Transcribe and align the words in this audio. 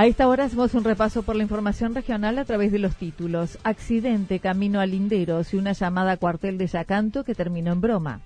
A 0.00 0.06
esta 0.06 0.28
hora 0.28 0.44
hacemos 0.44 0.72
un 0.72 0.82
repaso 0.82 1.22
por 1.24 1.36
la 1.36 1.42
información 1.42 1.94
regional 1.94 2.38
a 2.38 2.46
través 2.46 2.72
de 2.72 2.78
los 2.78 2.96
títulos. 2.96 3.58
Accidente 3.64 4.38
camino 4.38 4.80
a 4.80 4.86
Linderos 4.86 5.52
y 5.52 5.58
una 5.58 5.72
llamada 5.72 6.12
a 6.12 6.16
cuartel 6.16 6.56
de 6.56 6.68
Yacanto 6.68 7.22
que 7.22 7.34
terminó 7.34 7.70
en 7.70 7.82
broma. 7.82 8.20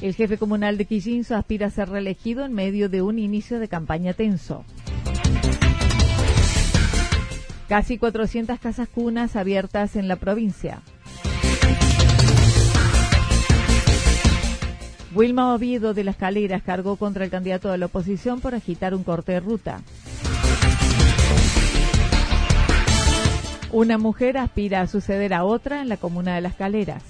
El 0.00 0.12
jefe 0.16 0.38
comunal 0.38 0.76
de 0.76 0.86
Quillinzo 0.86 1.36
aspira 1.36 1.68
a 1.68 1.70
ser 1.70 1.88
reelegido 1.88 2.44
en 2.44 2.52
medio 2.52 2.88
de 2.88 3.00
un 3.00 3.20
inicio 3.20 3.60
de 3.60 3.68
campaña 3.68 4.12
tenso. 4.12 4.64
Casi 7.68 7.96
400 7.96 8.58
casas 8.58 8.88
cunas 8.88 9.36
abiertas 9.36 9.94
en 9.94 10.08
la 10.08 10.16
provincia. 10.16 10.82
Wilma 15.12 15.54
Oviedo 15.54 15.92
de 15.92 16.04
las 16.04 16.16
Caleras 16.16 16.62
cargó 16.62 16.96
contra 16.96 17.24
el 17.24 17.30
candidato 17.30 17.70
de 17.70 17.78
la 17.78 17.86
oposición 17.86 18.40
por 18.40 18.54
agitar 18.54 18.94
un 18.94 19.02
corte 19.02 19.32
de 19.32 19.40
ruta. 19.40 19.80
Una 23.72 23.98
mujer 23.98 24.38
aspira 24.38 24.80
a 24.80 24.86
suceder 24.86 25.34
a 25.34 25.44
otra 25.44 25.80
en 25.80 25.88
la 25.88 25.96
comuna 25.96 26.34
de 26.34 26.40
Las 26.40 26.54
Caleras. 26.54 27.02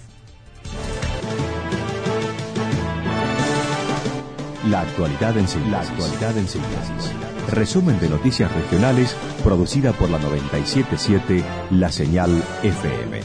La 4.68 4.82
actualidad 4.82 5.36
en 5.38 5.48
síntesis. 5.48 7.12
Resumen 7.50 7.98
de 7.98 8.08
noticias 8.08 8.52
regionales 8.54 9.16
producida 9.42 9.92
por 9.92 10.10
la 10.10 10.18
977 10.18 11.42
La 11.70 11.90
Señal 11.90 12.42
FM. 12.62 13.20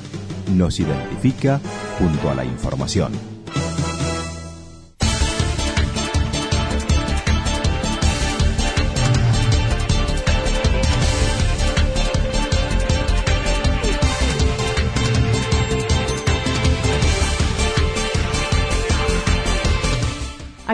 Nos 0.53 0.79
identifica 0.79 1.59
junto 1.99 2.29
a 2.29 2.35
la 2.35 2.45
información. 2.45 3.34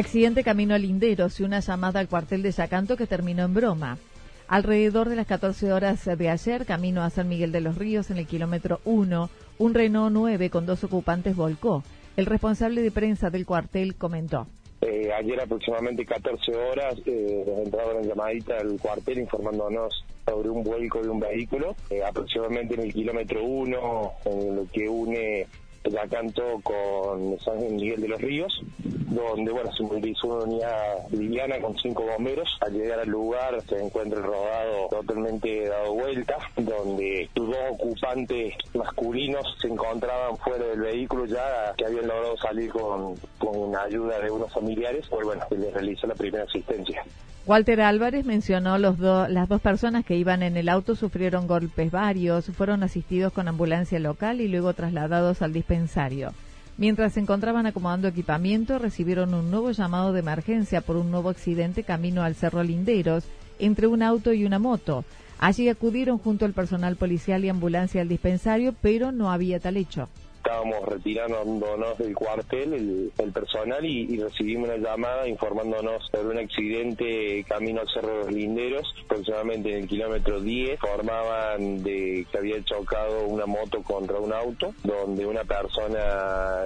Accidente 0.01 0.43
camino 0.43 0.73
a 0.73 0.79
Linderos 0.79 1.39
y 1.39 1.43
una 1.43 1.59
llamada 1.59 1.99
al 1.99 2.07
cuartel 2.07 2.41
de 2.41 2.49
Yacanto 2.49 2.97
que 2.97 3.05
terminó 3.05 3.45
en 3.45 3.53
broma. 3.53 3.99
Alrededor 4.47 5.07
de 5.07 5.15
las 5.15 5.27
14 5.27 5.71
horas 5.71 6.03
de 6.05 6.27
ayer, 6.27 6.65
camino 6.65 7.03
a 7.03 7.11
San 7.11 7.29
Miguel 7.29 7.51
de 7.51 7.61
los 7.61 7.77
Ríos, 7.77 8.09
en 8.09 8.17
el 8.17 8.25
kilómetro 8.25 8.81
1, 8.83 9.29
un 9.59 9.73
Renault 9.75 10.11
9 10.11 10.49
con 10.49 10.65
dos 10.65 10.83
ocupantes 10.83 11.35
volcó. 11.35 11.83
El 12.17 12.25
responsable 12.25 12.81
de 12.81 12.89
prensa 12.89 13.29
del 13.29 13.45
cuartel 13.45 13.93
comentó. 13.93 14.47
Eh, 14.81 15.11
ayer 15.15 15.39
aproximadamente 15.39 16.03
14 16.03 16.51
horas 16.51 16.95
eh, 17.05 17.43
nos 17.45 17.59
entraba 17.59 17.93
una 17.93 18.01
llamadita 18.01 18.57
al 18.57 18.79
cuartel 18.79 19.19
informándonos 19.19 20.03
sobre 20.25 20.49
un 20.49 20.63
vuelco 20.63 21.03
de 21.03 21.09
un 21.09 21.19
vehículo, 21.19 21.75
eh, 21.91 22.03
aproximadamente 22.03 22.73
en 22.73 22.81
el 22.81 22.93
kilómetro 22.93 23.43
1, 23.43 24.13
en 24.25 24.55
lo 24.55 24.65
que 24.73 24.89
une 24.89 25.45
Yacanto 25.89 26.61
con 26.63 27.39
San 27.39 27.59
Miguel 27.75 28.01
de 28.01 28.07
los 28.07 28.21
Ríos, 28.21 28.61
donde 28.83 29.51
bueno 29.51 29.71
se 29.73 29.83
movilizó 29.83 30.27
una 30.27 30.43
unidad 30.45 31.09
liviana 31.11 31.59
con 31.59 31.77
cinco 31.77 32.03
bomberos. 32.05 32.49
Al 32.61 32.73
llegar 32.73 32.99
al 32.99 33.09
lugar 33.09 33.61
se 33.67 33.79
encuentra 33.79 34.19
el 34.19 34.25
rodado 34.25 34.87
totalmente 34.89 35.67
dado 35.67 35.93
vuelta, 35.93 36.37
donde 36.55 37.29
sus 37.35 37.47
dos 37.47 37.57
ocupantes 37.71 38.55
masculinos 38.73 39.45
se 39.61 39.67
encontraban 39.67 40.37
fuera 40.37 40.65
del 40.65 40.81
vehículo 40.81 41.25
ya 41.25 41.73
que 41.77 41.85
habían 41.85 42.07
logrado 42.07 42.37
salir 42.37 42.69
con, 42.71 43.15
con 43.37 43.75
ayuda 43.75 44.19
de 44.19 44.31
unos 44.31 44.51
familiares, 44.53 45.05
pues 45.09 45.25
bueno, 45.25 45.43
se 45.49 45.57
les 45.57 45.73
realizó 45.73 46.07
la 46.07 46.15
primera 46.15 46.43
asistencia. 46.43 47.03
Walter 47.47 47.81
Álvarez 47.81 48.23
mencionó 48.23 48.77
los 48.77 48.99
las 48.99 49.49
dos 49.49 49.61
personas 49.61 50.05
que 50.05 50.15
iban 50.15 50.43
en 50.43 50.57
el 50.57 50.69
auto 50.69 50.95
sufrieron 50.95 51.47
golpes 51.47 51.89
varios, 51.89 52.45
fueron 52.45 52.83
asistidos 52.83 53.33
con 53.33 53.47
ambulancia 53.47 53.97
local 53.97 54.41
y 54.41 54.47
luego 54.47 54.73
trasladados 54.73 55.41
al 55.41 55.51
dispensario. 55.71 56.33
Mientras 56.77 57.13
se 57.13 57.21
encontraban 57.21 57.65
acomodando 57.65 58.07
equipamiento, 58.07 58.77
recibieron 58.77 59.33
un 59.33 59.51
nuevo 59.51 59.71
llamado 59.71 60.11
de 60.11 60.19
emergencia 60.19 60.81
por 60.81 60.97
un 60.97 61.11
nuevo 61.11 61.29
accidente 61.29 61.83
camino 61.83 62.23
al 62.23 62.35
Cerro 62.35 62.63
Linderos 62.63 63.23
entre 63.59 63.87
un 63.87 64.03
auto 64.03 64.33
y 64.33 64.45
una 64.45 64.59
moto. 64.59 65.05
Allí 65.39 65.69
acudieron 65.69 66.17
junto 66.17 66.45
al 66.45 66.53
personal 66.53 66.97
policial 66.97 67.45
y 67.45 67.49
ambulancia 67.49 68.01
al 68.01 68.09
dispensario, 68.09 68.75
pero 68.81 69.11
no 69.11 69.31
había 69.31 69.59
tal 69.59 69.77
hecho 69.77 70.09
estábamos 70.41 70.83
retirándonos 70.85 71.97
del 71.99 72.15
cuartel, 72.15 73.11
el, 73.17 73.31
personal, 73.31 73.85
y, 73.85 74.17
recibimos 74.17 74.69
una 74.69 74.77
llamada 74.77 75.27
informándonos 75.27 76.09
sobre 76.11 76.29
un 76.29 76.37
accidente 76.39 77.43
camino 77.47 77.81
al 77.81 77.87
Cerro 77.87 78.09
de 78.09 78.19
los 78.25 78.31
Linderos, 78.31 78.93
aproximadamente 79.05 79.69
en 79.69 79.83
el 79.83 79.87
kilómetro 79.87 80.41
10, 80.41 80.79
formaban 80.79 81.83
de 81.83 82.25
que 82.31 82.37
había 82.37 82.63
chocado 82.63 83.27
una 83.27 83.45
moto 83.45 83.81
contra 83.83 84.19
un 84.19 84.33
auto, 84.33 84.73
donde 84.83 85.25
una 85.25 85.43
persona 85.43 86.63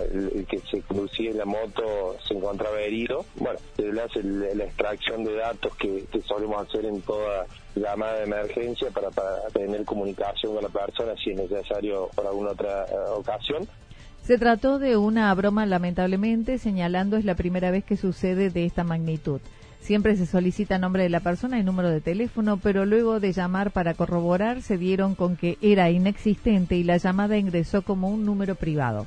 que 0.47 0.59
se 0.59 0.81
conducía 0.81 1.31
en 1.31 1.37
la 1.37 1.45
moto 1.45 2.15
se 2.25 2.33
encontraba 2.33 2.79
herido. 2.79 3.25
Bueno, 3.35 3.59
se 3.75 4.23
le 4.23 4.55
la 4.55 4.63
extracción 4.63 5.23
de 5.23 5.35
datos 5.35 5.75
que, 5.75 6.05
que 6.11 6.21
solemos 6.21 6.67
hacer 6.67 6.85
en 6.85 7.01
toda 7.01 7.45
llamada 7.75 8.17
de 8.17 8.23
emergencia 8.23 8.89
para, 8.91 9.09
tener 9.53 9.83
comunicación 9.85 10.53
con 10.53 10.63
la 10.63 10.69
persona 10.69 11.13
si 11.21 11.31
es 11.31 11.37
necesario 11.37 12.09
por 12.15 12.25
alguna 12.25 12.51
otra 12.51 12.85
eh, 12.85 12.95
ocasión. 13.11 13.67
Se 14.25 14.39
trató 14.39 14.79
de 14.79 14.97
una 14.97 15.31
broma 15.35 15.67
lamentablemente, 15.67 16.57
señalando 16.57 17.15
es 17.15 17.25
la 17.25 17.35
primera 17.35 17.69
vez 17.69 17.83
que 17.83 17.95
sucede 17.95 18.49
de 18.49 18.65
esta 18.65 18.83
magnitud. 18.83 19.39
Siempre 19.81 20.15
se 20.17 20.25
solicita 20.25 20.79
nombre 20.79 21.03
de 21.03 21.09
la 21.09 21.19
persona 21.19 21.59
y 21.59 21.63
número 21.63 21.91
de 21.91 22.01
teléfono, 22.01 22.57
pero 22.57 22.87
luego 22.87 23.19
de 23.19 23.33
llamar 23.33 23.69
para 23.69 23.93
corroborar 23.93 24.63
se 24.63 24.79
dieron 24.79 25.13
con 25.13 25.35
que 25.35 25.59
era 25.61 25.91
inexistente 25.91 26.75
y 26.75 26.83
la 26.83 26.97
llamada 26.97 27.37
ingresó 27.37 27.83
como 27.83 28.09
un 28.09 28.25
número 28.25 28.55
privado 28.55 29.05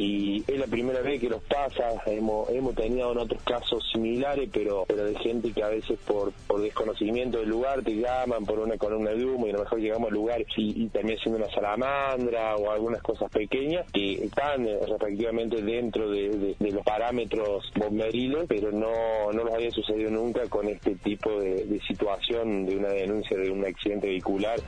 y 0.00 0.42
es 0.46 0.58
la 0.58 0.66
primera 0.66 1.02
vez 1.02 1.20
que 1.20 1.28
nos 1.28 1.42
pasa, 1.42 1.92
hemos, 2.06 2.48
hemos 2.48 2.74
tenido 2.74 3.12
en 3.12 3.18
otros 3.18 3.42
casos 3.42 3.84
similares, 3.92 4.48
pero, 4.50 4.86
pero 4.88 5.04
de 5.04 5.14
gente 5.18 5.52
que 5.52 5.62
a 5.62 5.68
veces 5.68 5.98
por, 6.06 6.32
por 6.46 6.62
desconocimiento 6.62 7.38
del 7.38 7.50
lugar 7.50 7.82
te 7.82 7.94
llaman 7.96 8.46
por 8.46 8.60
una 8.60 8.78
columna 8.78 9.10
de 9.10 9.26
humo 9.26 9.46
y 9.46 9.50
a 9.50 9.54
lo 9.54 9.58
mejor 9.60 9.78
llegamos 9.78 10.08
al 10.08 10.14
lugar 10.14 10.42
y, 10.56 10.86
también 10.88 11.18
siendo 11.18 11.44
una 11.44 11.54
salamandra 11.54 12.56
o 12.56 12.70
algunas 12.70 13.02
cosas 13.02 13.30
pequeñas 13.30 13.90
que 13.92 14.24
están 14.24 14.66
eh, 14.66 14.78
respectivamente 14.88 15.60
dentro 15.60 16.10
de, 16.10 16.56
los 16.58 16.84
parámetros 16.84 17.70
bomberiles, 17.76 18.46
pero 18.48 18.72
no, 18.72 19.32
no 19.32 19.44
nos 19.44 19.52
había 19.52 19.70
sucedido 19.70 20.10
nunca 20.10 20.48
con 20.48 20.66
este 20.66 20.94
tipo 20.94 21.40
de 21.40 21.78
situación 21.86 22.64
de 22.64 22.76
una 22.76 22.88
denuncia 22.88 23.36
de 23.36 23.50
un 23.50 23.66
accidente 23.66 24.06
vehicular. 24.06 24.60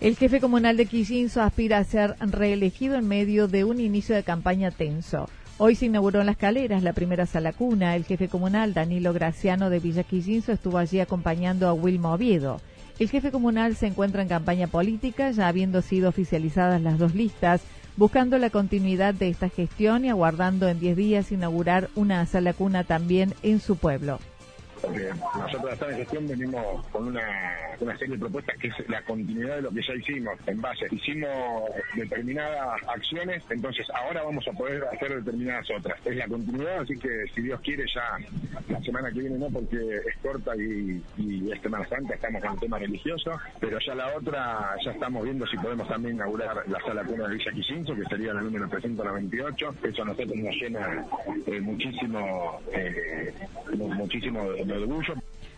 El 0.00 0.14
jefe 0.14 0.40
comunal 0.40 0.76
de 0.76 0.86
Quillinzo 0.86 1.42
aspira 1.42 1.78
a 1.78 1.84
ser 1.84 2.14
reelegido 2.20 2.94
en 2.94 3.08
medio 3.08 3.48
de 3.48 3.64
un 3.64 3.80
inicio 3.80 4.14
de 4.14 4.22
campaña 4.22 4.70
tenso. 4.70 5.28
Hoy 5.56 5.74
se 5.74 5.86
inauguró 5.86 6.20
en 6.20 6.26
Las 6.26 6.36
Caleras 6.36 6.84
la 6.84 6.92
primera 6.92 7.26
sala 7.26 7.52
cuna. 7.52 7.96
El 7.96 8.04
jefe 8.04 8.28
comunal 8.28 8.74
Danilo 8.74 9.12
Graciano 9.12 9.70
de 9.70 9.80
Villa 9.80 10.04
Quillinzo 10.04 10.52
estuvo 10.52 10.78
allí 10.78 11.00
acompañando 11.00 11.66
a 11.66 11.72
Wilma 11.72 12.14
Oviedo. 12.14 12.60
El 13.00 13.08
jefe 13.08 13.32
comunal 13.32 13.74
se 13.74 13.88
encuentra 13.88 14.22
en 14.22 14.28
campaña 14.28 14.68
política, 14.68 15.32
ya 15.32 15.48
habiendo 15.48 15.82
sido 15.82 16.10
oficializadas 16.10 16.80
las 16.80 16.96
dos 16.96 17.16
listas, 17.16 17.62
buscando 17.96 18.38
la 18.38 18.50
continuidad 18.50 19.14
de 19.14 19.30
esta 19.30 19.48
gestión 19.48 20.04
y 20.04 20.10
aguardando 20.10 20.68
en 20.68 20.78
10 20.78 20.96
días 20.96 21.32
inaugurar 21.32 21.90
una 21.96 22.24
sala 22.26 22.52
cuna 22.52 22.84
también 22.84 23.34
en 23.42 23.58
su 23.58 23.74
pueblo 23.74 24.20
porque 24.80 25.10
nosotros 25.38 25.72
hasta 25.72 25.90
en 25.90 25.96
gestión 25.96 26.28
venimos 26.28 26.86
con 26.88 27.08
una, 27.08 27.22
serie 27.98 28.14
de 28.14 28.18
propuestas 28.18 28.56
que 28.58 28.68
es 28.68 28.88
la 28.88 29.02
continuidad 29.02 29.56
de 29.56 29.62
lo 29.62 29.70
que 29.70 29.82
ya 29.82 29.94
hicimos 29.94 30.38
en 30.46 30.60
base. 30.60 30.86
Hicimos 30.90 31.70
determinadas 31.94 32.80
acciones, 32.88 33.42
entonces 33.50 33.86
ahora 33.94 34.22
vamos 34.22 34.46
a 34.48 34.52
poder 34.52 34.84
hacer 34.92 35.16
determinadas 35.22 35.68
otras. 35.76 35.98
Es 36.04 36.16
la 36.16 36.26
continuidad, 36.26 36.80
así 36.80 36.98
que 36.98 37.24
si 37.34 37.42
Dios 37.42 37.60
quiere 37.60 37.84
ya 37.92 38.18
la 38.68 38.80
semana 38.82 39.10
que 39.10 39.20
viene 39.20 39.38
no, 39.38 39.48
porque 39.50 39.76
es 39.76 40.16
corta 40.22 40.54
y, 40.56 41.02
y 41.16 41.50
es 41.52 41.60
Semana 41.60 41.88
Santa, 41.88 42.14
estamos 42.14 42.42
con 42.42 42.52
el 42.52 42.60
tema 42.60 42.78
religioso, 42.78 43.32
pero 43.60 43.78
ya 43.84 43.94
la 43.94 44.16
otra 44.16 44.76
ya 44.84 44.90
estamos 44.92 45.24
viendo 45.24 45.46
si 45.46 45.56
podemos 45.56 45.88
también 45.88 46.16
inaugurar 46.16 46.62
la 46.68 46.80
sala 46.80 47.04
cuna 47.04 47.28
de 47.28 47.34
Villa 47.34 47.52
Quisinzo, 47.52 47.94
que 47.94 48.04
sería 48.04 48.34
la 48.34 48.40
número 48.40 48.68
398. 48.68 49.74
Eso 49.82 50.02
a 50.02 50.06
nosotros 50.06 50.36
nos 50.36 50.54
llena 50.54 51.04
eh, 51.46 51.60
muchísimo, 51.60 52.60
eh, 52.72 53.32
muchísimo 53.76 54.42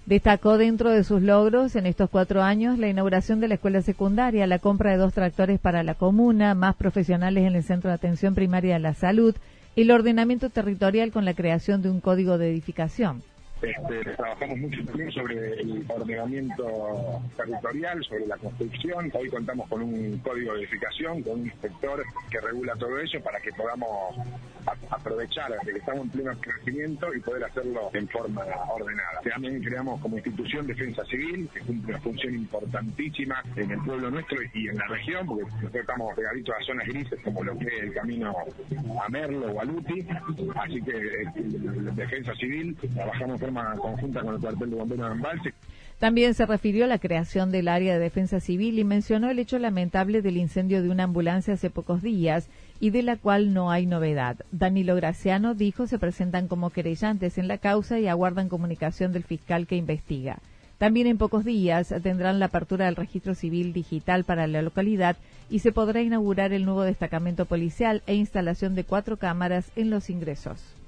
Destacó 0.07 0.59
dentro 0.59 0.91
de 0.91 1.05
sus 1.05 1.23
logros 1.23 1.77
en 1.77 1.87
estos 1.87 2.11
cuatro 2.11 2.43
años 2.43 2.79
la 2.79 2.89
inauguración 2.89 3.39
de 3.39 3.49
la 3.49 3.55
escuela 3.55 3.83
secundaria, 3.83 4.47
la 4.47 4.59
compra 4.59 4.91
de 4.91 4.97
dos 4.97 5.13
tractores 5.13 5.61
para 5.61 5.83
la 5.83 5.95
comuna, 5.95 6.55
más 6.55 6.75
profesionales 6.75 7.45
en 7.45 7.55
el 7.55 7.63
Centro 7.63 7.91
de 7.91 7.95
Atención 7.95 8.35
Primaria 8.35 8.75
de 8.75 8.81
la 8.81 8.95
Salud 8.95 9.37
y 9.77 9.83
el 9.83 9.91
ordenamiento 9.91 10.51
territorial 10.51 11.13
con 11.13 11.25
la 11.25 11.35
creación 11.35 11.83
de 11.83 11.91
un 11.91 12.01
código 12.01 12.39
de 12.39 12.51
edificación. 12.51 13.23
Este, 13.63 14.17
trabajamos 14.17 14.57
mucho 14.57 14.83
también 14.87 15.13
sobre 15.13 15.61
el 15.61 15.85
ordenamiento 15.87 17.21
territorial, 17.37 18.03
sobre 18.05 18.27
la 18.27 18.39
construcción. 18.39 19.13
Hoy 19.13 19.29
contamos 19.29 19.69
con 19.69 19.83
un 19.83 20.19
código 20.19 20.55
de 20.55 20.61
edificación, 20.61 21.23
con 21.23 21.41
un 21.41 21.47
inspector 21.47 22.03
que 22.31 22.41
regula 22.41 22.75
todo 22.77 22.99
eso 22.99 23.21
para 23.21 23.39
que 23.41 23.53
podamos 23.53 24.17
aprovechar 24.91 25.51
de 25.65 25.73
que 25.73 25.79
estamos 25.79 26.05
en 26.05 26.11
pleno 26.11 26.33
crecimiento 26.41 27.15
y 27.15 27.21
poder 27.21 27.45
hacerlo 27.45 27.91
en 27.93 28.09
forma 28.09 28.43
ordenada. 28.73 29.21
También 29.29 29.63
creamos 29.63 30.01
como 30.01 30.17
institución 30.17 30.67
defensa 30.67 31.05
civil, 31.07 31.49
que 31.53 31.61
cumple 31.61 31.95
una 31.95 32.03
función 32.03 32.35
importantísima 32.35 33.43
en 33.57 33.71
el 33.71 33.81
pueblo 33.83 34.11
nuestro 34.11 34.39
y 34.55 34.69
en 34.69 34.77
la 34.77 34.87
región, 34.87 35.27
porque 35.27 35.45
nosotros 35.45 35.75
estamos 35.75 36.15
pegaditos 36.15 36.55
a 36.59 36.65
zonas 36.65 36.87
grises 36.87 37.21
como 37.25 37.45
lo 37.45 37.59
que 37.59 37.67
es 37.67 37.83
el 37.83 37.95
camino 37.95 38.35
a 39.05 39.09
Merlo 39.09 39.53
o 39.53 39.61
a 39.61 39.65
Luti, 39.65 40.07
así 40.57 40.83
que 40.83 40.97
eh, 40.97 41.33
defensa 41.95 42.35
civil 42.35 42.77
trabajamos 42.95 43.41
conjunta 43.79 44.21
con 44.21 44.35
el 44.35 44.41
cuartel 44.41 44.71
de 44.71 44.77
bomberos 44.77 45.13
Embalse. 45.13 45.55
También 45.99 46.33
se 46.33 46.47
refirió 46.47 46.85
a 46.85 46.89
la 46.89 46.99
creación 46.99 47.51
del 47.51 47.69
área 47.69 47.93
de 47.93 48.01
defensa 48.01 48.41
civil 48.41 48.79
y 48.79 48.85
mencionó 48.85 49.31
el 49.31 49.39
hecho 49.39 49.59
lamentable 49.59 50.23
del 50.23 50.39
incendio 50.39 50.83
de 50.83 50.89
una 50.89 51.05
ambulancia 51.05 51.55
hace 51.55 51.69
pocos 51.69 52.01
días 52.01 52.49
y 52.81 52.91
de 52.91 53.03
la 53.03 53.17
cual 53.17 53.53
no 53.53 53.71
hay 53.71 53.87
novedad. 53.87 54.39
Danilo 54.51 54.97
Graciano 54.97 55.55
dijo 55.55 55.87
se 55.87 55.99
presentan 55.99 56.49
como 56.49 56.71
querellantes 56.71 57.39
en 57.39 57.47
la 57.47 57.59
causa 57.59 58.01
y 58.01 58.09
aguardan 58.09 58.49
comunicación 58.49 59.13
del 59.13 59.23
fiscal 59.23 59.67
que 59.67 59.77
investiga. 59.77 60.39
También 60.79 61.07
en 61.07 61.19
pocos 61.19 61.45
días 61.45 61.95
tendrán 62.03 62.39
la 62.39 62.47
apertura 62.47 62.87
del 62.87 62.97
registro 62.97 63.35
civil 63.35 63.75
digital 63.75 64.25
para 64.25 64.47
la 64.47 64.63
localidad 64.63 65.19
y 65.51 65.59
se 65.59 65.73
podrá 65.73 66.01
inaugurar 66.01 66.55
el 66.55 66.65
nuevo 66.65 66.83
destacamento 66.83 67.45
policial 67.45 68.03
e 68.07 68.15
instalación 68.15 68.75
de 68.75 68.85
cuatro 68.85 69.19
cámaras 69.19 69.71
en 69.77 69.91
los 69.91 70.09
ingresos. 70.09 70.80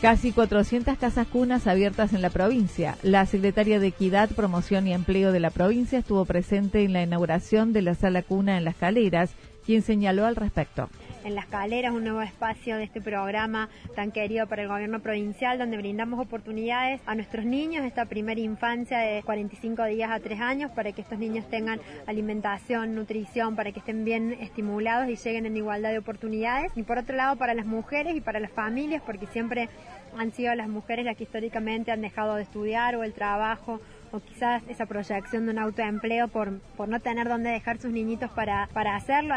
Casi 0.00 0.32
400 0.32 0.96
casas 0.96 1.26
cunas 1.26 1.66
abiertas 1.66 2.14
en 2.14 2.22
la 2.22 2.30
provincia. 2.30 2.96
La 3.02 3.26
secretaria 3.26 3.78
de 3.78 3.88
Equidad, 3.88 4.30
Promoción 4.30 4.88
y 4.88 4.94
Empleo 4.94 5.30
de 5.30 5.40
la 5.40 5.50
provincia 5.50 5.98
estuvo 5.98 6.24
presente 6.24 6.84
en 6.84 6.94
la 6.94 7.02
inauguración 7.02 7.74
de 7.74 7.82
la 7.82 7.94
sala 7.94 8.22
cuna 8.22 8.56
en 8.56 8.64
Las 8.64 8.76
Caleras, 8.76 9.32
quien 9.66 9.82
señaló 9.82 10.24
al 10.24 10.36
respecto 10.36 10.88
en 11.24 11.34
Las 11.34 11.46
Caleras, 11.46 11.92
un 11.92 12.04
nuevo 12.04 12.22
espacio 12.22 12.76
de 12.76 12.84
este 12.84 13.00
programa 13.00 13.68
tan 13.94 14.10
querido 14.10 14.46
para 14.46 14.62
el 14.62 14.68
gobierno 14.68 15.00
provincial, 15.00 15.58
donde 15.58 15.76
brindamos 15.76 16.20
oportunidades 16.20 17.00
a 17.06 17.14
nuestros 17.14 17.44
niños, 17.44 17.84
esta 17.84 18.06
primera 18.06 18.40
infancia 18.40 18.98
de 18.98 19.22
45 19.22 19.84
días 19.84 20.10
a 20.10 20.20
3 20.20 20.40
años, 20.40 20.70
para 20.70 20.92
que 20.92 21.02
estos 21.02 21.18
niños 21.18 21.48
tengan 21.48 21.80
alimentación, 22.06 22.94
nutrición, 22.94 23.56
para 23.56 23.72
que 23.72 23.80
estén 23.80 24.04
bien 24.04 24.32
estimulados 24.40 25.08
y 25.08 25.16
lleguen 25.16 25.46
en 25.46 25.56
igualdad 25.56 25.90
de 25.90 25.98
oportunidades. 25.98 26.72
Y 26.76 26.82
por 26.82 26.98
otro 26.98 27.16
lado, 27.16 27.36
para 27.36 27.54
las 27.54 27.66
mujeres 27.66 28.16
y 28.16 28.20
para 28.20 28.40
las 28.40 28.50
familias, 28.50 29.02
porque 29.04 29.26
siempre 29.26 29.68
han 30.16 30.32
sido 30.32 30.54
las 30.54 30.68
mujeres 30.68 31.04
las 31.04 31.16
que 31.16 31.24
históricamente 31.24 31.92
han 31.92 32.00
dejado 32.00 32.36
de 32.36 32.42
estudiar 32.42 32.96
o 32.96 33.04
el 33.04 33.12
trabajo 33.12 33.80
o 34.12 34.18
quizás 34.20 34.62
esa 34.68 34.86
proyección 34.86 35.46
de 35.46 35.52
un 35.52 35.58
autoempleo 35.58 36.28
por, 36.28 36.58
por 36.76 36.88
no 36.88 36.98
tener 36.98 37.28
dónde 37.28 37.50
dejar 37.50 37.78
sus 37.78 37.92
niñitos 37.92 38.30
para, 38.32 38.68
para 38.72 38.96
hacerlo. 38.96 39.34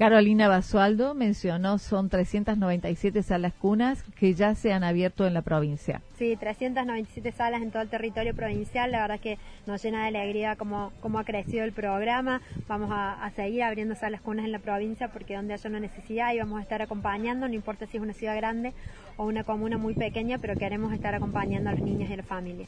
Carolina 0.00 0.48
Basualdo 0.48 1.12
mencionó 1.14 1.76
son 1.76 2.08
397 2.08 3.22
salas 3.22 3.52
cunas 3.52 4.02
que 4.18 4.32
ya 4.32 4.54
se 4.54 4.72
han 4.72 4.82
abierto 4.82 5.26
en 5.26 5.34
la 5.34 5.42
provincia. 5.42 6.00
Sí, 6.16 6.36
397 6.40 7.30
salas 7.32 7.60
en 7.60 7.70
todo 7.70 7.82
el 7.82 7.90
territorio 7.90 8.34
provincial. 8.34 8.92
La 8.92 9.02
verdad 9.02 9.20
que 9.20 9.36
nos 9.66 9.82
llena 9.82 10.00
de 10.00 10.08
alegría 10.08 10.56
cómo, 10.56 10.90
cómo 11.02 11.18
ha 11.18 11.24
crecido 11.24 11.64
el 11.64 11.72
programa. 11.72 12.40
Vamos 12.66 12.88
a, 12.90 13.30
seguir 13.36 13.62
abriendo 13.62 13.94
salas 13.94 14.22
cunas 14.22 14.46
en 14.46 14.52
la 14.52 14.58
provincia 14.58 15.08
porque 15.08 15.36
donde 15.36 15.52
haya 15.52 15.68
una 15.68 15.80
necesidad 15.80 16.32
y 16.32 16.38
vamos 16.38 16.60
a 16.60 16.62
estar 16.62 16.80
acompañando, 16.80 17.46
no 17.46 17.52
importa 17.52 17.84
si 17.84 17.98
es 17.98 18.02
una 18.02 18.14
ciudad 18.14 18.34
grande 18.36 18.72
o 19.18 19.26
una 19.26 19.44
comuna 19.44 19.76
muy 19.76 19.92
pequeña, 19.92 20.38
pero 20.38 20.56
queremos 20.56 20.94
estar 20.94 21.14
acompañando 21.14 21.68
a 21.68 21.72
los 21.74 21.82
niños 21.82 22.08
y 22.08 22.14
a 22.14 22.16
la 22.16 22.22
familia. 22.22 22.66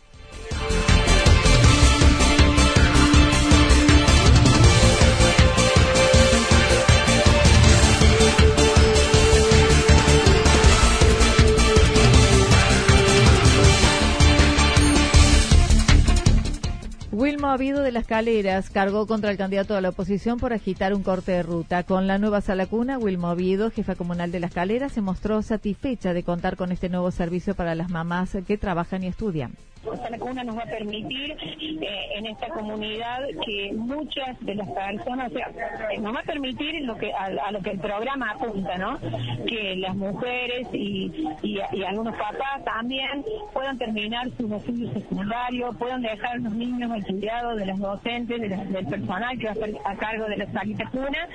Wilma 17.12 17.55
Ovido 17.55 17.82
de 17.82 17.93
las 17.93 18.06
Caleras 18.06 18.70
cargó 18.70 19.06
contra 19.06 19.31
el 19.31 19.37
candidato 19.37 19.75
de 19.75 19.82
la 19.82 19.91
oposición 19.91 20.38
por 20.38 20.55
agitar 20.55 20.94
un 20.94 21.03
corte 21.03 21.32
de 21.32 21.43
ruta. 21.43 21.82
Con 21.82 22.06
la 22.06 22.17
nueva 22.17 22.41
sala 22.41 22.64
cuna, 22.64 22.97
Wilma 22.97 23.32
Ovido, 23.32 23.70
jefa 23.70 23.96
comunal 23.96 24.32
de 24.32 24.41
las 24.41 24.55
Caleras, 24.55 24.93
se 24.93 25.03
mostró 25.03 25.43
satisfecha 25.43 26.15
de 26.15 26.22
contar 26.22 26.56
con 26.56 26.72
este 26.72 26.89
nuevo 26.89 27.10
servicio 27.10 27.55
para 27.55 27.75
las 27.75 27.91
mamás 27.91 28.39
que 28.46 28.56
trabajan 28.56 29.05
y 29.05 29.08
estudian. 29.08 29.53
Esta 29.82 30.17
cuna 30.17 30.44
nos 30.44 30.56
va 30.56 30.62
a 30.62 30.67
permitir 30.67 31.32
eh, 31.32 31.86
en 32.15 32.27
esta 32.27 32.48
comunidad 32.51 33.19
que 33.44 33.72
muchas 33.74 34.39
de 34.41 34.55
las 34.55 34.70
personas, 34.70 35.32
o 35.32 35.34
sea, 35.34 35.51
eh, 35.91 35.98
nos 35.98 36.15
va 36.15 36.20
a 36.20 36.22
permitir 36.22 36.84
lo 36.84 36.96
que 36.96 37.12
a, 37.12 37.51
lo 37.51 37.60
que 37.60 37.70
el 37.70 37.81
programa 37.81 38.31
apunta, 38.31 38.79
¿no? 38.79 38.98
Que 39.44 39.74
las 39.77 39.96
mujeres 39.96 40.69
y, 40.72 41.27
y, 41.43 41.82
algunos 41.82 42.15
papás 42.15 42.65
también 42.65 43.24
puedan 43.53 43.77
terminar 43.77 44.31
sus 44.36 44.53
estudios 44.53 44.93
secundarios, 44.93 45.77
puedan 45.77 46.01
dejar 46.01 46.36
a 46.36 46.39
los 46.39 46.53
niños 46.55 46.91
al 46.91 47.05
cuidado 47.05 47.56
de 47.56 47.67
los 47.67 47.79
docentes, 47.81 48.41
del 48.41 48.86
personal 48.86 49.36
que 49.36 49.46
va 49.46 49.51
a 49.51 49.55
estar 49.55 49.70
a 49.84 49.96
cargo 49.96 50.27
de 50.27 50.36
la 50.36 50.53
salita 50.53 50.89
cuna 50.91 51.29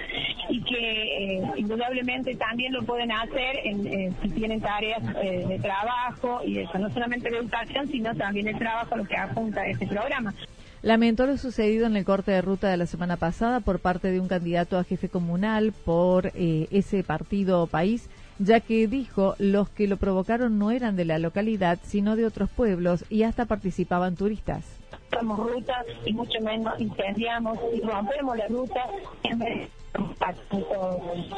y 0.48 0.62
que 0.64 1.36
eh, 1.38 1.52
indudablemente 1.58 2.34
también 2.36 2.72
lo 2.72 2.84
pueden 2.84 3.12
hacer 3.12 3.60
en, 3.66 4.16
si 4.22 4.30
tienen 4.30 4.62
tareas 4.62 5.04
de 5.04 5.60
trabajo 5.62 6.40
y 6.46 6.60
eso, 6.60 6.78
no 6.80 6.90
solamente 6.92 7.30
de 7.30 7.38
educación, 7.38 7.88
sino 7.88 8.16
también 8.16 8.37
el 8.46 8.58
trabajo 8.58 8.98
lo 8.98 9.06
que 9.06 9.16
apunta 9.16 9.66
este 9.66 9.88
programa. 9.88 10.34
Lamentó 10.82 11.26
lo 11.26 11.38
sucedido 11.38 11.88
en 11.88 11.96
el 11.96 12.06
corte 12.06 12.32
de 12.32 12.42
ruta 12.42 12.70
de 12.70 12.78
la 12.78 12.86
semana 12.86 13.18
pasada 13.18 13.62
por 13.62 13.80
parte 13.80 14.12
de 14.12 14.20
un 14.20 14.28
candidato 14.28 14.78
a 14.78 14.84
jefe 14.84 15.10
comunal 15.10 15.74
por 15.86 16.28
eh, 16.36 16.68
ese 16.70 17.04
partido 17.04 17.66
país, 17.66 18.10
ya 18.38 18.60
que 18.60 18.88
dijo 18.88 19.36
los 19.40 19.70
que 19.70 19.88
lo 19.88 19.98
provocaron 19.98 20.60
no 20.60 20.70
eran 20.70 20.96
de 20.96 21.06
la 21.06 21.18
localidad, 21.18 21.80
sino 21.84 22.16
de 22.16 22.26
otros 22.26 22.50
pueblos 22.52 23.06
y 23.10 23.24
hasta 23.24 23.46
participaban 23.46 24.16
turistas. 24.16 24.64
rutas 25.12 25.86
y 26.06 26.14
mucho 26.14 26.40
menos 26.42 26.80
incendiamos 26.80 27.58
y 27.74 27.82
rompemos 27.82 28.38
la 28.38 28.48
ruta 28.48 28.86
en 29.24 29.40
vez 29.40 29.70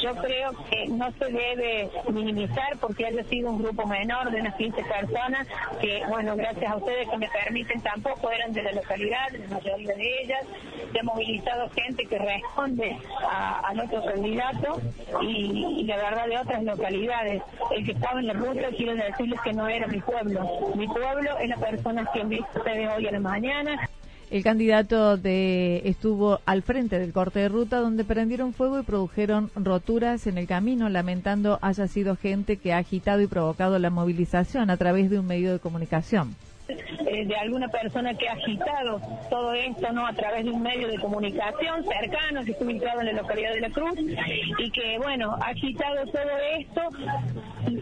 yo 0.02 0.16
creo 0.16 0.52
que 0.70 0.88
no 0.88 1.12
se 1.14 1.26
debe 1.26 1.90
minimizar 2.12 2.78
porque 2.80 3.06
haya 3.06 3.24
sido 3.26 3.52
un 3.52 3.62
grupo 3.62 3.86
menor 3.86 4.32
de 4.32 4.42
unas 4.42 4.56
15 4.56 4.84
personas 4.84 5.48
que, 5.82 6.04
bueno, 6.08 6.36
gracias 6.36 6.72
a 6.72 6.78
ustedes 6.78 7.08
que 7.10 7.18
me 7.18 7.30
permiten, 7.30 7.82
tampoco 7.82 8.32
eran 8.32 8.54
de 8.54 8.64
la 8.64 8.72
localidad, 8.72 9.30
la 9.32 9.56
mayoría 9.56 9.96
de 9.96 10.22
ellas. 10.24 10.46
Se 10.92 11.00
ha 11.00 11.04
movilizado 11.04 11.70
gente 11.70 12.06
que 12.06 12.18
responde 12.18 12.98
a, 13.22 13.72
nuestro 13.74 14.04
candidato 14.04 14.82
y, 15.22 15.84
la 15.86 15.98
verdad 15.98 16.28
de 16.28 16.38
otras 16.38 16.64
localidades. 16.64 17.44
El 17.72 17.86
que 17.86 17.92
estaba 17.92 18.20
en 18.20 18.28
la 18.28 18.34
ruta, 18.34 18.68
quiero 18.76 18.96
decirles 18.96 19.40
que 19.42 19.54
no 19.54 19.68
era 19.68 19.88
mi 19.88 20.02
pueblo. 20.02 20.72
Mi 20.76 20.88
pueblo 20.88 21.38
es 21.38 21.50
la 21.50 21.58
persona 21.58 22.10
que 22.12 22.22
han 22.22 22.30
visto 22.30 22.48
ustedes 22.56 22.90
hoy 22.96 23.08
a 23.08 23.12
la 23.12 23.20
mañana 23.20 23.90
El 24.32 24.44
candidato 24.44 25.18
de, 25.18 25.82
estuvo 25.86 26.40
al 26.46 26.62
frente 26.62 27.00
del 27.00 27.14
corte 27.14 27.40
de 27.40 27.50
ruta 27.50 27.80
donde 27.80 28.04
prendieron 28.04 28.54
fuego 28.54 28.80
y 28.80 28.84
produjeron 28.84 29.50
roturas 29.56 30.28
en 30.28 30.38
el 30.38 30.46
camino, 30.46 30.88
lamentando 30.88 31.58
haya 31.64 31.88
sido 31.88 32.16
gente 32.16 32.58
que 32.58 32.72
ha 32.72 32.78
agitado 32.78 33.22
y 33.22 33.28
provocado 33.28 33.80
la 33.80 33.90
movilización 33.90 34.70
a 34.70 34.78
través 34.78 35.10
de 35.10 35.18
un 35.18 35.26
medio 35.26 35.52
de 35.52 35.60
comunicación. 35.60 36.36
Eh, 36.70 37.26
de 37.26 37.36
alguna 37.36 37.68
persona 37.70 38.14
que 38.14 38.30
ha 38.30 38.34
agitado 38.34 39.02
todo 39.32 39.54
esto 39.54 39.92
no 39.92 40.06
a 40.06 40.14
través 40.14 40.46
de 40.46 40.52
un 40.52 40.62
medio 40.62 40.88
de 40.88 41.00
comunicación 41.00 41.84
cercano 41.84 42.44
que 42.46 42.52
está 42.52 42.64
ubicado 42.64 43.00
en 43.00 43.08
la 43.08 43.14
localidad 43.14 43.54
de 43.54 43.62
La 43.62 43.70
Cruz 43.72 43.96
y 43.98 44.70
que 44.70 45.00
bueno 45.00 45.36
ha 45.42 45.48
agitado 45.48 46.06
todo 46.06 46.38
esto 46.60 46.82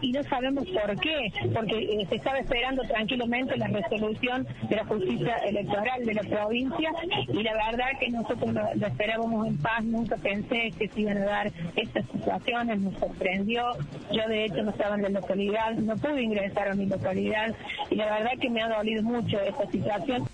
y, 0.02 0.12
no 0.12 0.22
sabemos 0.24 0.64
por 0.66 0.98
qué 1.00 1.32
porque 1.54 1.76
eh, 1.78 2.06
se 2.08 2.16
estaba 2.16 2.38
esperando 2.38 2.82
tranquilamente 2.82 3.56
la 3.56 3.68
resolución 3.68 4.46
de 4.68 4.76
la 4.76 4.84
justicia 4.84 5.36
electoral 5.38 6.04
de 6.04 6.14
la 6.14 6.22
provincia 6.22 6.90
y 7.28 7.42
la 7.42 7.54
verdad 7.54 7.86
que 8.00 8.10
nosotros 8.10 8.52
lo, 8.52 8.86
esperábamos 8.86 9.46
en 9.46 9.58
paz 9.58 9.84
nunca 9.84 10.16
pensé 10.16 10.72
que 10.78 10.88
se 10.88 11.00
iban 11.00 11.18
a 11.18 11.24
dar 11.24 11.52
estas 11.76 12.04
situaciones 12.06 12.80
nos 12.80 12.94
sorprendió 12.98 13.64
yo 14.12 14.28
de 14.28 14.44
hecho 14.44 14.62
no 14.62 14.70
estaba 14.70 14.96
en 14.96 15.02
la 15.02 15.08
localidad 15.10 15.74
no 15.74 15.96
pude 15.96 16.22
ingresar 16.22 16.68
a 16.68 16.74
mi 16.74 16.86
localidad 16.86 17.54
y 17.90 17.96
la 17.96 18.06
verdad 18.06 18.32
que 18.40 18.50
me 18.50 18.62
ha 18.62 18.68
dado 18.68 18.78
mucho 19.02 19.40
esta 19.40 19.70
situación. 19.70 20.24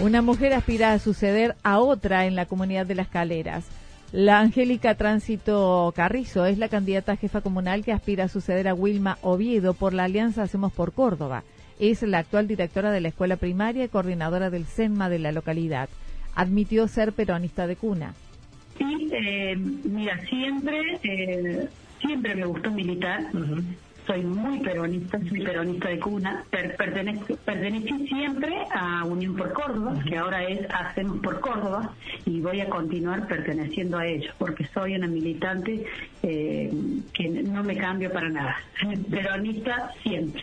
Una 0.00 0.22
mujer 0.22 0.52
aspira 0.54 0.92
a 0.92 0.98
suceder 0.98 1.56
a 1.62 1.80
otra 1.80 2.26
en 2.26 2.36
la 2.36 2.46
comunidad 2.46 2.86
de 2.86 2.94
Las 2.94 3.08
Caleras. 3.08 3.64
La 4.12 4.40
Angélica 4.40 4.94
Tránsito 4.94 5.92
Carrizo 5.94 6.46
es 6.46 6.56
la 6.56 6.70
candidata 6.70 7.16
jefa 7.16 7.42
comunal 7.42 7.84
que 7.84 7.92
aspira 7.92 8.24
a 8.24 8.28
suceder 8.28 8.66
a 8.66 8.72
Wilma 8.72 9.18
Oviedo 9.20 9.74
por 9.74 9.92
la 9.92 10.04
Alianza 10.04 10.42
Hacemos 10.42 10.72
por 10.72 10.94
Córdoba. 10.94 11.44
Es 11.78 12.00
la 12.02 12.18
actual 12.18 12.48
directora 12.48 12.90
de 12.90 13.02
la 13.02 13.08
escuela 13.08 13.36
primaria 13.36 13.84
y 13.84 13.88
coordinadora 13.88 14.48
del 14.48 14.64
CENMA 14.64 15.10
de 15.10 15.18
la 15.18 15.30
localidad. 15.30 15.90
Admitió 16.34 16.88
ser 16.88 17.12
peronista 17.12 17.66
de 17.66 17.76
cuna. 17.76 18.14
Sí, 18.78 19.10
eh, 19.12 19.56
mira, 19.56 20.18
siempre, 20.26 20.80
eh, 21.02 21.68
siempre 22.00 22.34
me 22.34 22.46
gustó 22.46 22.70
militar 22.70 23.26
soy 24.08 24.22
muy 24.22 24.58
peronista, 24.60 25.20
soy 25.28 25.44
peronista 25.44 25.90
de 25.90 26.00
cuna, 26.00 26.44
pertenecí 26.50 28.08
siempre 28.08 28.56
a 28.74 29.04
Unión 29.04 29.36
por 29.36 29.52
Córdoba, 29.52 30.02
que 30.08 30.16
ahora 30.16 30.42
es 30.44 30.66
Hacemos 30.70 31.18
por 31.18 31.40
Córdoba, 31.40 31.94
y 32.24 32.40
voy 32.40 32.62
a 32.62 32.70
continuar 32.70 33.28
perteneciendo 33.28 33.98
a 33.98 34.06
ellos, 34.06 34.34
porque 34.38 34.64
soy 34.66 34.96
una 34.96 35.06
militante 35.06 35.84
eh, 36.22 36.72
que 37.12 37.28
no 37.28 37.62
me 37.62 37.76
cambio 37.76 38.10
para 38.10 38.30
nada, 38.30 38.56
peronista 39.10 39.92
siempre. 40.02 40.42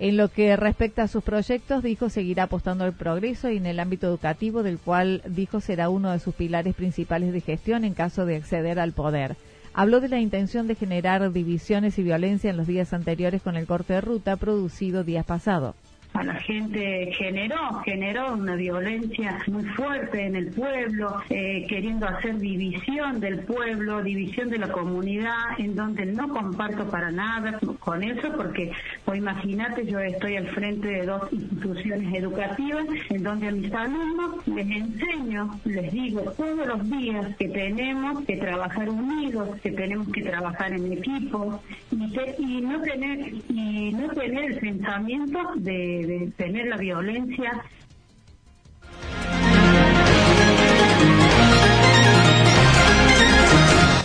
En 0.00 0.16
lo 0.16 0.28
que 0.28 0.56
respecta 0.56 1.04
a 1.04 1.08
sus 1.08 1.22
proyectos, 1.22 1.84
dijo 1.84 2.08
seguirá 2.08 2.44
apostando 2.44 2.82
al 2.82 2.94
progreso 2.94 3.48
y 3.48 3.58
en 3.58 3.66
el 3.66 3.78
ámbito 3.78 4.08
educativo, 4.08 4.64
del 4.64 4.78
cual 4.80 5.22
dijo 5.24 5.60
será 5.60 5.88
uno 5.88 6.10
de 6.10 6.18
sus 6.18 6.34
pilares 6.34 6.74
principales 6.74 7.32
de 7.32 7.40
gestión 7.40 7.84
en 7.84 7.94
caso 7.94 8.26
de 8.26 8.34
acceder 8.34 8.80
al 8.80 8.92
poder 8.92 9.36
habló 9.74 10.00
de 10.00 10.08
la 10.08 10.20
intención 10.20 10.66
de 10.68 10.76
generar 10.76 11.32
divisiones 11.32 11.98
y 11.98 12.02
violencia 12.02 12.48
en 12.48 12.56
los 12.56 12.66
días 12.66 12.92
anteriores 12.92 13.42
con 13.42 13.56
el 13.56 13.66
corte 13.66 13.94
de 13.94 14.00
ruta 14.00 14.36
producido 14.36 15.04
días 15.04 15.26
pasados 15.26 15.74
a 16.14 16.22
la 16.22 16.34
gente 16.34 17.12
generó, 17.18 17.80
generó 17.84 18.34
una 18.34 18.54
violencia 18.54 19.42
muy 19.48 19.64
fuerte 19.64 20.24
en 20.24 20.36
el 20.36 20.52
pueblo, 20.52 21.16
eh, 21.28 21.66
queriendo 21.68 22.06
hacer 22.06 22.38
división 22.38 23.18
del 23.18 23.40
pueblo, 23.40 24.00
división 24.00 24.48
de 24.48 24.58
la 24.58 24.68
comunidad, 24.68 25.58
en 25.58 25.74
donde 25.74 26.06
no 26.06 26.28
comparto 26.28 26.88
para 26.88 27.10
nada 27.10 27.58
con 27.80 28.04
eso, 28.04 28.32
porque 28.36 28.70
o 29.06 29.14
imagínate, 29.14 29.86
yo 29.86 29.98
estoy 29.98 30.36
al 30.36 30.46
frente 30.48 30.86
de 30.86 31.04
dos 31.04 31.32
instituciones 31.32 32.14
educativas, 32.14 32.86
en 33.10 33.22
donde 33.22 33.48
a 33.48 33.52
mis 33.52 33.72
alumnos 33.72 34.46
les 34.46 34.66
enseño, 34.66 35.58
les 35.64 35.92
digo 35.92 36.20
todos 36.36 36.66
los 36.66 36.90
días 36.90 37.34
que 37.36 37.48
tenemos 37.48 38.24
que 38.24 38.36
trabajar 38.36 38.88
unidos, 38.88 39.60
que 39.62 39.72
tenemos 39.72 40.08
que 40.08 40.22
trabajar 40.22 40.72
en 40.72 40.92
equipo 40.92 41.60
y, 41.90 42.04
y 42.38 42.60
no 42.60 42.80
tener 42.82 43.34
y 43.48 43.92
no 43.92 44.08
tener 44.10 44.52
el 44.52 44.58
pensamiento 44.58 45.40
de 45.56 46.03
de 46.06 46.32
tener 46.36 46.66
la 46.66 46.76
violencia. 46.76 47.62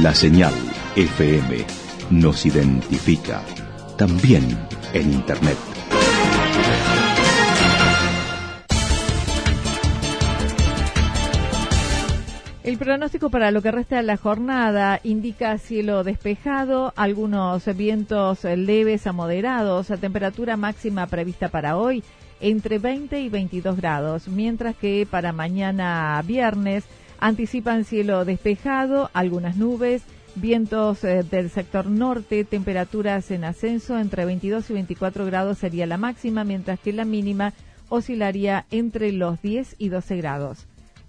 La 0.02 0.14
señal 0.14 0.54
FM 0.96 1.64
nos 2.10 2.44
identifica 2.46 3.42
también 3.96 4.58
en 4.94 5.12
Internet. 5.12 5.69
El 12.70 12.78
pronóstico 12.78 13.30
para 13.30 13.50
lo 13.50 13.62
que 13.62 13.72
resta 13.72 13.96
de 13.96 14.04
la 14.04 14.16
jornada 14.16 15.00
indica 15.02 15.58
cielo 15.58 16.04
despejado, 16.04 16.92
algunos 16.94 17.64
vientos 17.76 18.44
leves 18.44 19.08
a 19.08 19.12
moderados, 19.12 19.90
la 19.90 19.96
temperatura 19.96 20.56
máxima 20.56 21.08
prevista 21.08 21.48
para 21.48 21.76
hoy 21.76 22.04
entre 22.38 22.78
20 22.78 23.22
y 23.22 23.28
22 23.28 23.76
grados, 23.76 24.28
mientras 24.28 24.76
que 24.76 25.04
para 25.10 25.32
mañana 25.32 26.22
viernes 26.24 26.84
anticipan 27.18 27.84
cielo 27.84 28.24
despejado, 28.24 29.10
algunas 29.14 29.56
nubes, 29.56 30.04
vientos 30.36 31.02
eh, 31.02 31.24
del 31.28 31.50
sector 31.50 31.86
norte, 31.86 32.44
temperaturas 32.44 33.32
en 33.32 33.42
ascenso 33.42 33.98
entre 33.98 34.24
22 34.24 34.70
y 34.70 34.74
24 34.74 35.26
grados 35.26 35.58
sería 35.58 35.86
la 35.86 35.98
máxima, 35.98 36.44
mientras 36.44 36.78
que 36.78 36.92
la 36.92 37.04
mínima 37.04 37.52
oscilaría 37.88 38.66
entre 38.70 39.10
los 39.10 39.42
10 39.42 39.74
y 39.78 39.88
12 39.88 40.16
grados. 40.18 40.69